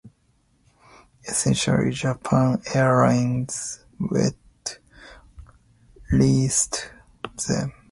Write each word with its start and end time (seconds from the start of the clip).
Essentially 1.27 1.91
Japan 1.91 2.59
Airlines 2.73 3.83
wet 3.99 4.79
leased 6.11 6.89
them. 7.47 7.71